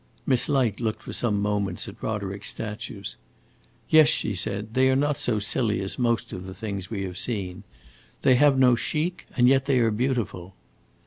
Miss 0.25 0.49
Light 0.49 0.79
looked 0.79 1.03
for 1.03 1.13
some 1.13 1.39
moments 1.39 1.87
at 1.87 2.01
Roderick's 2.01 2.49
statues. 2.49 3.17
"Yes," 3.87 4.07
she 4.07 4.33
said, 4.33 4.73
"they 4.73 4.89
are 4.89 4.95
not 4.95 5.15
so 5.15 5.37
silly 5.37 5.79
as 5.81 5.99
most 5.99 6.33
of 6.33 6.47
the 6.47 6.55
things 6.55 6.89
we 6.89 7.03
have 7.03 7.19
seen. 7.19 7.61
They 8.23 8.33
have 8.33 8.57
no 8.57 8.73
chic, 8.73 9.27
and 9.37 9.47
yet 9.47 9.65
they 9.65 9.77
are 9.77 9.91
beautiful." 9.91 10.55